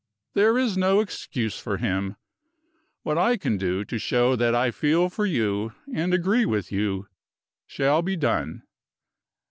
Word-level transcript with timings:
There 0.33 0.57
is 0.57 0.77
no 0.79 0.99
excuse 0.99 1.59
for 1.59 1.77
him. 1.77 2.15
What 3.03 3.19
I 3.19 3.37
can 3.37 3.59
do 3.59 3.85
to 3.85 3.99
show 3.99 4.35
that 4.35 4.55
I 4.55 4.71
feel 4.71 5.09
for 5.11 5.27
you, 5.27 5.73
and 5.93 6.11
agree 6.11 6.43
with 6.43 6.71
you, 6.71 7.07
shall 7.67 8.01
be 8.01 8.15
done. 8.15 8.63